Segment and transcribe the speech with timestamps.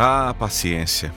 [0.00, 1.12] Ah, paciência.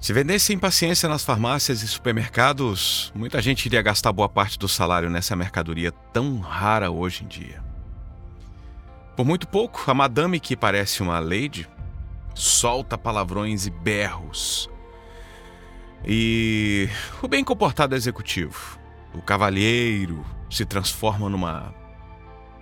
[0.00, 5.10] Se vendesse impaciência nas farmácias e supermercados, muita gente iria gastar boa parte do salário
[5.10, 7.62] nessa mercadoria tão rara hoje em dia.
[9.14, 11.68] Por muito pouco, a madame que parece uma lady
[12.34, 14.70] solta palavrões e berros.
[16.06, 16.88] E
[17.20, 18.78] o bem comportado executivo,
[19.12, 21.74] o cavalheiro, se transforma numa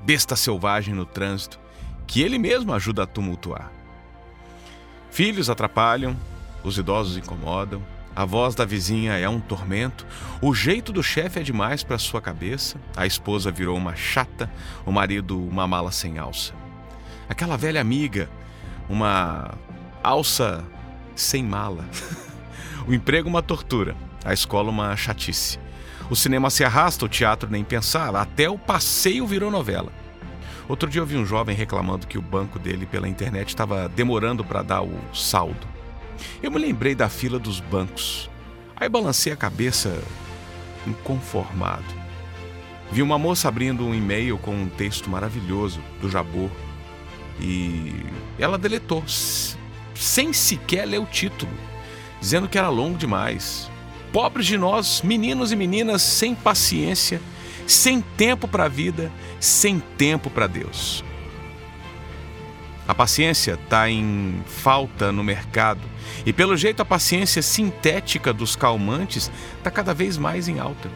[0.02, 1.60] besta selvagem no trânsito
[2.04, 3.79] que ele mesmo ajuda a tumultuar.
[5.10, 6.16] Filhos atrapalham,
[6.62, 7.82] os idosos incomodam,
[8.14, 10.06] a voz da vizinha é um tormento,
[10.42, 14.50] o jeito do chefe é demais para sua cabeça, a esposa virou uma chata,
[14.84, 16.52] o marido uma mala sem alça.
[17.28, 18.28] Aquela velha amiga,
[18.88, 19.54] uma
[20.02, 20.64] alça
[21.14, 21.84] sem mala.
[22.86, 25.58] o emprego uma tortura, a escola uma chatice.
[26.10, 29.92] O cinema se arrasta, o teatro nem pensar, até o passeio virou novela.
[30.70, 34.44] Outro dia eu vi um jovem reclamando que o banco dele pela internet estava demorando
[34.44, 35.66] para dar o saldo.
[36.40, 38.30] Eu me lembrei da fila dos bancos.
[38.76, 40.00] Aí balancei a cabeça
[40.86, 41.92] inconformado.
[42.92, 46.48] Vi uma moça abrindo um e-mail com um texto maravilhoso do Jabor
[47.40, 47.92] e
[48.38, 49.02] ela deletou
[49.96, 51.52] sem sequer ler o título,
[52.20, 53.68] dizendo que era longo demais.
[54.12, 57.20] Pobres de nós, meninos e meninas sem paciência,
[57.72, 61.04] sem tempo para a vida, sem tempo para Deus.
[62.86, 65.80] A paciência está em falta no mercado
[66.26, 70.90] e, pelo jeito, a paciência sintética dos calmantes está cada vez mais em alta.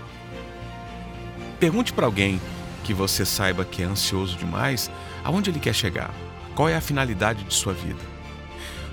[1.61, 2.41] Pergunte para alguém
[2.83, 4.91] que você saiba que é ansioso demais
[5.23, 6.13] aonde ele quer chegar,
[6.55, 8.03] qual é a finalidade de sua vida.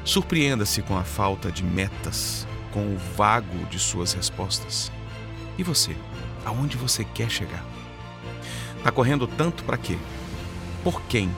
[0.05, 4.91] Surpreenda-se com a falta de metas, com o vago de suas respostas.
[5.57, 5.95] E você?
[6.45, 7.63] Aonde você quer chegar?
[8.77, 9.97] Está correndo tanto para quê?
[10.83, 11.33] Por quem?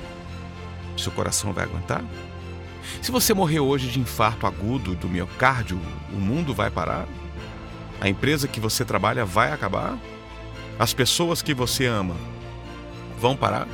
[0.97, 2.03] Seu coração vai aguentar?
[3.01, 5.79] Se você morrer hoje de infarto agudo do miocárdio,
[6.11, 7.07] o mundo vai parar?
[7.99, 9.97] A empresa que você trabalha vai acabar?
[10.80, 12.15] As pessoas que você ama
[13.19, 13.67] vão parar?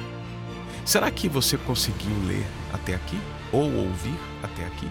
[0.86, 3.20] Será que você conseguiu ler até aqui?
[3.52, 4.90] Ou ouvir até aqui?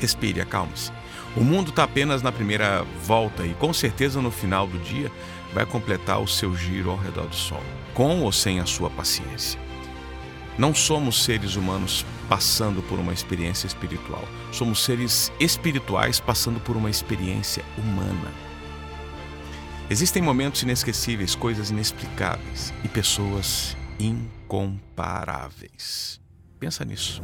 [0.00, 0.92] Respire, acalme-se.
[1.34, 5.10] O mundo está apenas na primeira volta e com certeza no final do dia
[5.52, 7.62] vai completar o seu giro ao redor do Sol,
[7.94, 9.58] com ou sem a sua paciência.
[10.58, 14.26] Não somos seres humanos passando por uma experiência espiritual.
[14.50, 18.32] Somos seres espirituais passando por uma experiência humana.
[19.88, 26.20] Existem momentos inesquecíveis, coisas inexplicáveis e pessoas incomparáveis.
[26.58, 27.22] Pensa nisso.